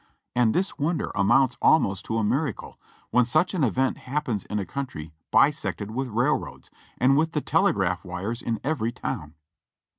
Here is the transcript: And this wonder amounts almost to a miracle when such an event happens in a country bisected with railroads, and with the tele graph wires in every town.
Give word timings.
And 0.35 0.55
this 0.55 0.79
wonder 0.79 1.11
amounts 1.13 1.57
almost 1.61 2.05
to 2.05 2.17
a 2.17 2.23
miracle 2.23 2.79
when 3.11 3.23
such 3.23 3.53
an 3.53 3.63
event 3.63 3.99
happens 3.99 4.45
in 4.45 4.57
a 4.57 4.65
country 4.65 5.13
bisected 5.31 5.91
with 5.91 6.07
railroads, 6.07 6.71
and 6.97 7.15
with 7.15 7.33
the 7.33 7.41
tele 7.41 7.71
graph 7.71 8.03
wires 8.03 8.41
in 8.41 8.59
every 8.63 8.91
town. 8.91 9.35